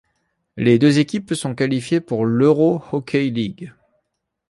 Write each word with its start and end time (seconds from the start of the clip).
Les 0.57 0.79
deux 0.79 0.97
équipes 0.97 1.35
sont 1.35 1.53
qualifiées 1.53 2.01
pour 2.01 2.25
l'Euro 2.25 2.81
Hockey 2.91 3.29
League. 3.29 3.71